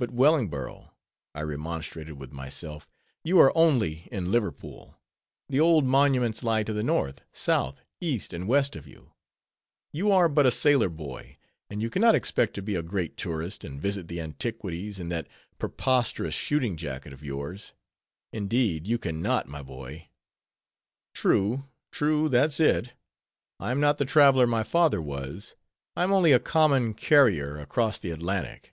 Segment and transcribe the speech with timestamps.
[0.00, 0.92] But, Wellingborough,
[1.34, 2.88] I remonstrated with myself,
[3.24, 4.96] you are only in Liverpool;
[5.48, 9.14] the old monuments lie to the north, south, east, and west of you;
[9.92, 11.36] you are but a sailor boy,
[11.68, 15.08] and you can not expect to be a great tourist, and visit the antiquities, in
[15.08, 15.26] that
[15.58, 17.72] preposterous shooting jacket of yours.
[18.32, 20.10] Indeed, you can not, my boy.
[21.12, 22.92] True, true—that's it.
[23.58, 25.56] I am not the traveler my father was.
[25.96, 28.72] I am only a common carrier across the Atlantic.